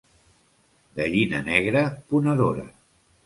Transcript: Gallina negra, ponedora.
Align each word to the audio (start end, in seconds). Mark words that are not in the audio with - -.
Gallina 0.99 1.43
negra, 1.49 1.85
ponedora. 2.13 2.65